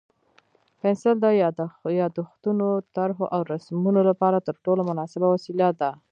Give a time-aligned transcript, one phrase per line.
[0.79, 1.25] پنسل د
[2.01, 5.91] یادښتونو، طرحو او رسمونو لپاره تر ټولو مناسبه وسیله ده.